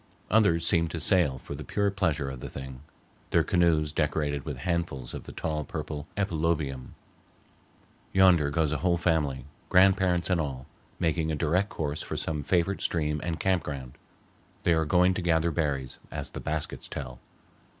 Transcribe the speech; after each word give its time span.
Others 0.31 0.65
seem 0.65 0.87
to 0.87 0.99
sail 0.99 1.37
for 1.37 1.53
the 1.53 1.63
pure 1.63 1.91
pleasure 1.91 2.27
of 2.31 2.39
the 2.39 2.49
thing, 2.49 2.81
their 3.29 3.43
canoes 3.43 3.91
decorated 3.93 4.45
with 4.45 4.61
handfuls 4.61 5.13
of 5.13 5.25
the 5.25 5.31
tall 5.31 5.63
purple 5.63 6.07
epilobium. 6.17 6.95
[Illustration: 6.95 8.09
Indian 8.09 8.11
Canoes.] 8.15 8.23
Yonder 8.25 8.49
goes 8.49 8.71
a 8.71 8.77
whole 8.77 8.97
family, 8.97 9.45
grandparents 9.69 10.31
and 10.31 10.41
all, 10.41 10.65
making 10.97 11.31
a 11.31 11.35
direct 11.35 11.69
course 11.69 12.01
for 12.01 12.17
some 12.17 12.41
favorite 12.41 12.81
stream 12.81 13.21
and 13.23 13.39
camp 13.39 13.61
ground. 13.61 13.95
They 14.63 14.73
are 14.73 14.85
going 14.85 15.13
to 15.13 15.21
gather 15.21 15.51
berries, 15.51 15.99
as 16.11 16.31
the 16.31 16.39
baskets 16.39 16.87
tell. 16.87 17.19